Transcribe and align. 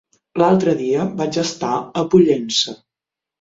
L'altre 0.41 0.71
dia 0.79 1.03
vaig 1.19 1.37
estar 1.43 1.75
a 2.01 2.05
Pollença. 2.15 2.75